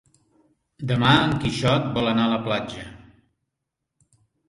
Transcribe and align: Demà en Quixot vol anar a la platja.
Demà 0.91 1.11
en 1.27 1.35
Quixot 1.45 1.87
vol 1.99 2.11
anar 2.15 2.27
a 2.31 2.35
la 2.35 2.43
platja. 2.51 2.91